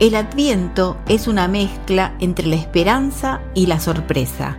El 0.00 0.14
adviento 0.14 0.96
es 1.08 1.26
una 1.26 1.48
mezcla 1.48 2.14
entre 2.20 2.46
la 2.46 2.54
esperanza 2.54 3.40
y 3.52 3.66
la 3.66 3.80
sorpresa. 3.80 4.56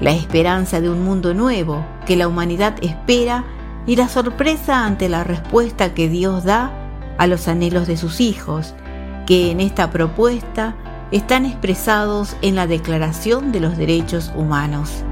La 0.00 0.10
esperanza 0.10 0.80
de 0.80 0.90
un 0.90 1.04
mundo 1.04 1.34
nuevo 1.34 1.86
que 2.04 2.16
la 2.16 2.26
humanidad 2.26 2.74
espera 2.82 3.44
y 3.86 3.94
la 3.94 4.08
sorpresa 4.08 4.84
ante 4.84 5.08
la 5.08 5.22
respuesta 5.22 5.94
que 5.94 6.08
Dios 6.08 6.42
da 6.42 6.72
a 7.16 7.28
los 7.28 7.46
anhelos 7.46 7.86
de 7.86 7.96
sus 7.96 8.20
hijos, 8.20 8.74
que 9.24 9.52
en 9.52 9.60
esta 9.60 9.92
propuesta 9.92 10.74
están 11.12 11.46
expresados 11.46 12.36
en 12.42 12.56
la 12.56 12.66
Declaración 12.66 13.52
de 13.52 13.60
los 13.60 13.76
Derechos 13.76 14.32
Humanos. 14.34 15.04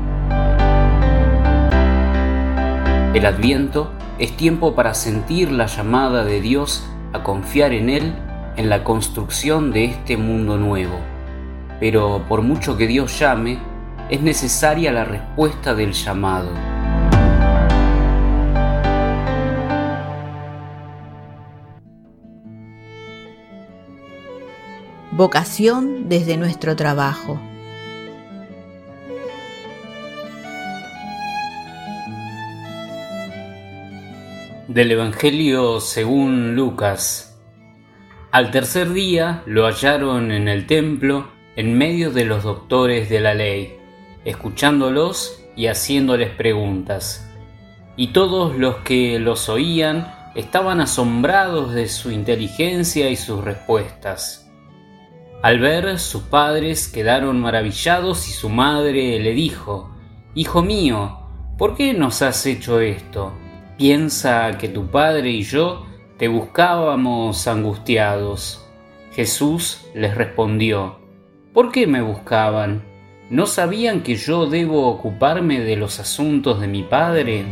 El 3.15 3.25
adviento 3.25 3.93
es 4.19 4.37
tiempo 4.37 4.75
para 4.75 4.95
sentir 4.95 5.53
la 5.53 5.67
llamada 5.67 6.25
de 6.25 6.41
Dios 6.41 6.85
a 7.13 7.23
confiar 7.23 7.73
en 7.73 7.89
Él 7.89 8.24
en 8.57 8.69
la 8.69 8.85
construcción 8.85 9.73
de 9.73 9.85
este 9.85 10.17
mundo 10.17 10.57
nuevo. 10.57 10.99
Pero 11.81 12.25
por 12.29 12.43
mucho 12.43 12.77
que 12.77 12.87
Dios 12.87 13.19
llame, 13.19 13.59
es 14.11 14.21
necesaria 14.21 14.93
la 14.93 15.05
respuesta 15.05 15.75
del 15.75 15.93
llamado. 15.93 16.51
Vocación 25.11 26.09
desde 26.09 26.37
nuestro 26.37 26.75
trabajo. 26.75 27.41
Del 34.67 34.91
Evangelio 34.91 35.81
según 35.81 36.57
Lucas. 36.57 37.34
Al 38.35 38.51
tercer 38.51 38.93
día 38.93 39.45
lo 39.47 39.65
hallaron 39.65 40.33
en 40.33 40.49
el 40.49 40.67
templo 40.67 41.29
en 41.55 41.79
medio 41.79 42.11
de 42.11 42.25
los 42.25 42.43
doctores 42.43 43.09
de 43.09 43.21
la 43.21 43.33
ley, 43.33 43.77
escuchándolos 44.25 45.45
y 45.55 45.69
haciéndoles 45.69 46.31
preguntas. 46.31 47.31
Y 47.97 48.09
todos 48.09 48.57
los 48.57 48.79
que 48.79 49.21
los 49.21 49.49
oían 49.49 50.13
estaban 50.35 50.81
asombrados 50.81 51.75
de 51.75 51.87
su 51.87 52.11
inteligencia 52.11 53.09
y 53.09 53.15
sus 53.15 53.45
respuestas. 53.45 54.51
Al 55.41 55.61
ver, 55.61 56.01
sus 56.01 56.25
padres 56.25 56.89
quedaron 56.89 57.41
maravillados 57.41 58.27
y 58.27 58.33
su 58.33 58.49
madre 58.49 59.21
le 59.21 59.31
dijo, 59.31 59.95
Hijo 60.35 60.61
mío, 60.61 61.21
¿por 61.57 61.77
qué 61.77 61.95
nos 61.95 62.21
has 62.21 62.45
hecho 62.47 62.81
esto? 62.81 63.33
Piensa 63.79 64.59
que 64.59 64.69
tu 64.69 64.89
padre 64.89 65.31
y 65.31 65.45
yo 65.45 65.87
te 66.19 66.29
buscábamos 66.29 67.47
angustiados. 67.49 68.65
Jesús 69.13 69.87
les 69.95 70.15
respondió, 70.15 70.99
¿por 71.53 71.73
qué 71.73 71.87
me 71.87 72.03
buscaban? 72.03 72.83
¿No 73.31 73.47
sabían 73.47 74.03
que 74.03 74.17
yo 74.17 74.47
debo 74.47 74.87
ocuparme 74.89 75.61
de 75.61 75.77
los 75.77 75.99
asuntos 75.99 76.61
de 76.61 76.69
mi 76.69 76.83
padre? 76.83 77.45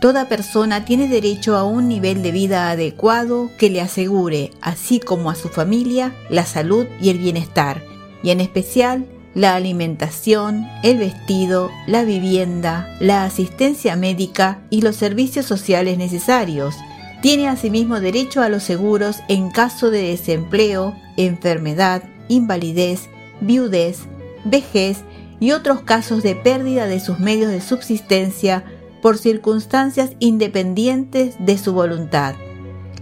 Toda 0.00 0.28
persona 0.28 0.84
tiene 0.84 1.08
derecho 1.08 1.56
a 1.56 1.64
un 1.64 1.88
nivel 1.88 2.22
de 2.22 2.30
vida 2.30 2.70
adecuado 2.70 3.50
que 3.58 3.68
le 3.68 3.80
asegure, 3.80 4.52
así 4.60 5.00
como 5.00 5.28
a 5.28 5.34
su 5.34 5.48
familia, 5.48 6.14
la 6.30 6.46
salud 6.46 6.86
y 7.00 7.10
el 7.10 7.18
bienestar, 7.18 7.82
y 8.22 8.30
en 8.30 8.40
especial 8.40 9.06
la 9.34 9.56
alimentación, 9.56 10.68
el 10.84 10.98
vestido, 10.98 11.70
la 11.88 12.04
vivienda, 12.04 12.96
la 13.00 13.24
asistencia 13.24 13.96
médica 13.96 14.60
y 14.70 14.82
los 14.82 14.94
servicios 14.94 15.46
sociales 15.46 15.98
necesarios. 15.98 16.76
Tiene 17.20 17.48
asimismo 17.48 17.98
derecho 17.98 18.40
a 18.40 18.48
los 18.48 18.62
seguros 18.62 19.18
en 19.28 19.50
caso 19.50 19.90
de 19.90 20.02
desempleo, 20.10 20.94
enfermedad, 21.16 22.04
invalidez, 22.28 23.08
viudez, 23.40 24.02
vejez 24.44 24.98
y 25.40 25.50
otros 25.50 25.82
casos 25.82 26.22
de 26.22 26.36
pérdida 26.36 26.86
de 26.86 27.00
sus 27.00 27.18
medios 27.18 27.50
de 27.50 27.60
subsistencia 27.60 28.64
por 29.00 29.18
circunstancias 29.18 30.10
independientes 30.18 31.36
de 31.38 31.58
su 31.58 31.72
voluntad. 31.72 32.34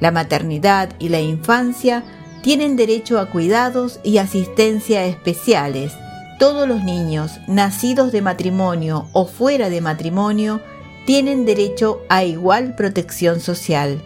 La 0.01 0.11
maternidad 0.11 0.91
y 0.99 1.09
la 1.09 1.21
infancia 1.21 2.05
tienen 2.43 2.77
derecho 2.77 3.19
a 3.19 3.31
cuidados 3.31 3.99
y 4.05 4.19
asistencia 4.19 5.05
especiales. 5.05 5.93
Todos 6.39 6.69
los 6.69 6.85
niños 6.85 7.41
nacidos 7.49 8.13
de 8.13 8.23
matrimonio 8.23 9.09
o 9.13 9.27
fuera 9.27 9.71
de 9.71 9.81
matrimonio 9.81 10.61
tienen 11.07 11.45
derecho 11.45 12.03
a 12.09 12.25
igual 12.25 12.75
protección 12.77 13.41
social. 13.41 14.03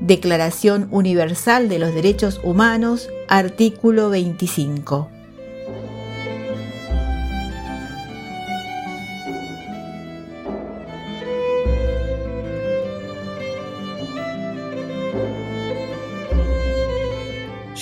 Declaración 0.00 0.88
Universal 0.90 1.68
de 1.68 1.78
los 1.78 1.94
Derechos 1.94 2.40
Humanos, 2.42 3.08
artículo 3.28 4.10
25. 4.10 5.17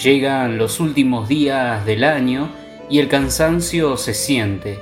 Llegan 0.03 0.59
los 0.59 0.79
últimos 0.79 1.27
días 1.27 1.87
del 1.87 2.05
año 2.05 2.51
y 2.91 2.99
el 2.99 3.09
cansancio 3.09 3.97
se 3.97 4.13
siente. 4.13 4.79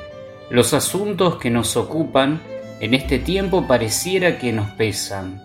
Los 0.50 0.74
asuntos 0.74 1.36
que 1.36 1.50
nos 1.50 1.76
ocupan 1.76 2.42
en 2.80 2.94
este 2.94 3.20
tiempo 3.20 3.68
pareciera 3.68 4.38
que 4.38 4.52
nos 4.52 4.70
pesan. 4.72 5.40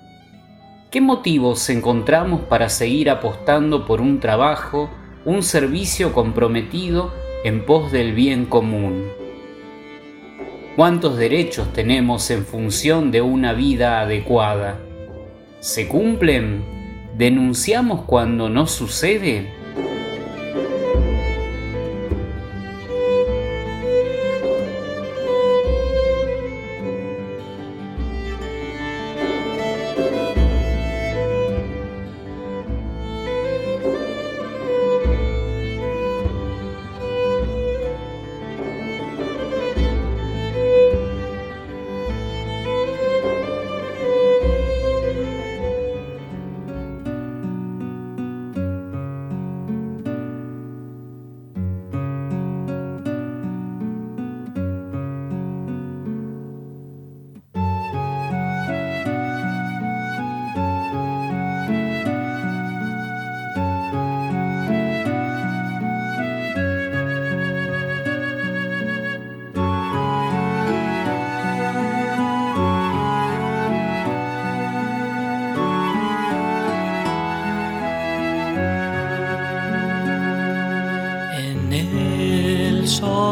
¿Qué 0.90 1.02
motivos 1.02 1.70
encontramos 1.70 2.42
para 2.42 2.68
seguir 2.68 3.12
apostando 3.12 3.86
por 3.86 4.02
un 4.02 4.20
trabajo, 4.20 4.90
un 5.24 5.44
servicio 5.44 6.14
comprometido 6.14 7.14
en 7.44 7.64
pos 7.64 7.92
del 7.92 8.14
bien 8.14 8.46
común? 8.46 9.06
¿Cuántos 10.76 11.16
derechos 11.16 11.72
tenemos 11.74 12.32
en 12.32 12.44
función 12.44 13.12
de 13.12 13.22
una 13.22 13.54
vida 13.54 14.02
adecuada? 14.02 14.80
¿Se 15.60 15.88
cumplen? 15.88 16.64
¿Denunciamos 17.16 18.06
cuando 18.06 18.50
no 18.50 18.66
sucede? 18.66 19.59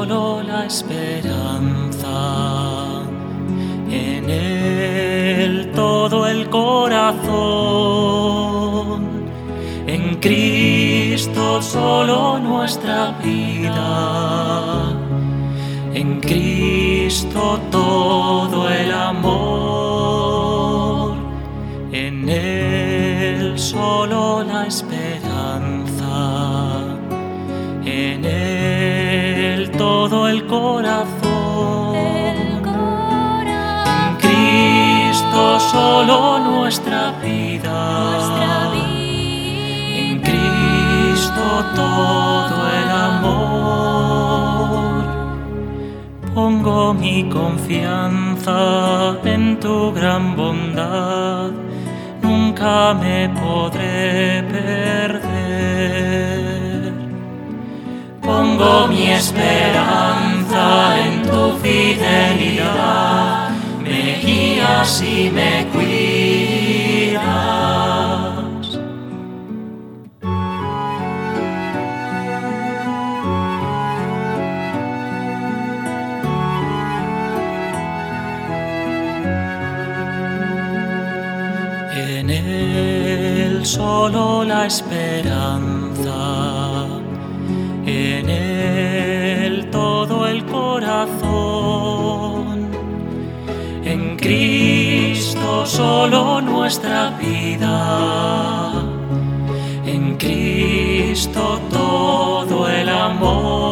Solo 0.07 0.41
la 0.41 0.65
esperanza, 0.65 2.07
en 3.89 4.29
él 4.29 5.71
todo 5.75 6.25
el 6.27 6.49
corazón, 6.49 7.35
en 9.85 10.15
Cristo 10.21 11.61
solo 11.61 12.39
nuestra 12.39 13.17
vida, 13.21 14.93
en 15.93 16.21
Cristo 16.21 17.59
todo 17.69 18.69
el 18.69 18.93
amor, 18.93 19.57
en 21.91 22.29
él 22.29 23.59
solo 23.59 24.41
la 24.43 24.67
esperanza 24.67 24.96
solo 35.77 36.39
nuestra 36.39 37.01
vida. 37.23 37.79
En 40.01 40.13
Cristo 40.27 41.45
todo 41.81 42.57
el 42.79 42.89
amor. 43.11 45.03
Pongo 46.33 46.77
mi 46.93 47.17
confianza 47.29 48.59
en 49.35 49.43
tu 49.59 49.77
gran 49.97 50.23
bondad. 50.35 51.51
Nunca 52.23 52.75
me 53.01 53.19
podré 53.41 54.43
perder 54.53 55.47
pongo 58.27 58.87
mi 58.87 59.03
esperanza 59.21 60.63
en 61.05 61.13
tu 61.29 61.41
fidelidad, 61.63 63.16
y 65.01 65.29
me 65.29 65.67
cuidas. 65.73 67.17
En 81.95 82.29
él 82.29 83.65
solo 83.65 84.45
la 84.45 84.67
esperanza 84.67 86.56
solo 95.67 96.41
nuestra 96.41 97.09
vida, 97.09 98.71
en 99.85 100.15
Cristo 100.17 101.59
todo 101.69 102.69
el 102.69 102.87
amor, 102.87 103.66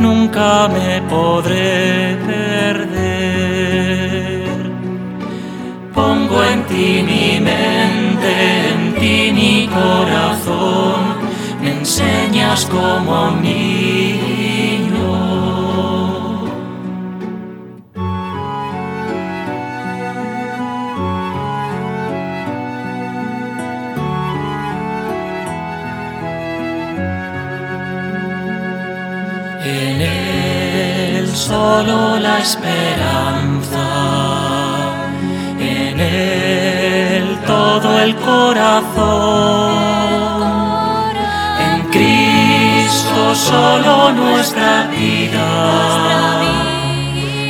Nunca 0.00 0.66
me 0.68 1.02
podré 1.10 2.16
perder. 2.26 2.88
Pongo 5.94 6.42
en 6.42 6.64
ti 6.64 7.02
mi 7.02 7.38
mente, 7.38 8.32
en 8.72 8.94
ti 8.94 9.30
mi 9.30 9.68
corazón 9.68 11.00
me 11.60 11.72
enseñas 11.72 12.64
como 12.64 13.28
un 13.28 13.42
solo 31.50 32.18
la 32.18 32.38
esperanza, 32.38 33.86
en 35.58 36.00
él 36.00 37.38
todo 37.46 38.00
el 38.00 38.14
corazón 38.16 39.80
solo 43.34 44.12
nuestra 44.12 44.86
vida. 44.88 45.48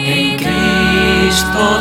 En 0.07 0.37
Cristo 0.37 1.80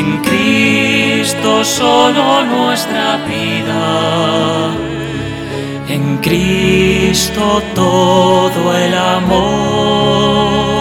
En 0.00 0.16
Cristo 0.22 1.62
solo 1.62 2.42
nuestra 2.44 3.18
vida 3.28 4.70
en 5.90 6.16
Cristo 6.18 7.62
todo 7.74 8.76
el 8.76 8.94
amor. 8.94 10.79